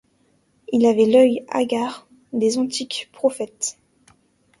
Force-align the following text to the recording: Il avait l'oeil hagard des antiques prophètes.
Il 0.71 0.87
avait 0.87 1.05
l'oeil 1.05 1.45
hagard 1.49 2.07
des 2.33 2.57
antiques 2.57 3.07
prophètes. 3.13 3.77